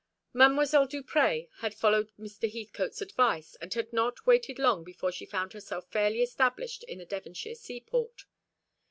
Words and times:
Mademoiselle 0.33 0.87
Duprez 0.87 1.45
had 1.59 1.75
followed 1.75 2.11
Mr. 2.19 2.51
Heathcote's 2.51 3.03
advice, 3.03 3.53
and 3.61 3.71
had 3.75 3.93
not 3.93 4.25
waited 4.25 4.57
long 4.57 4.83
before 4.83 5.11
she 5.11 5.27
found 5.27 5.53
herself 5.53 5.91
fairly 5.91 6.23
established 6.23 6.83
in 6.85 6.97
the 6.97 7.05
Devonshire 7.05 7.53
sea 7.53 7.81
port. 7.81 8.23